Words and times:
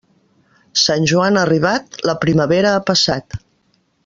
Sant 0.83 1.05
Joan 1.11 1.37
arribat, 1.43 2.01
la 2.11 2.17
primavera 2.25 2.73
ha 2.79 2.83
passat. 2.93 3.43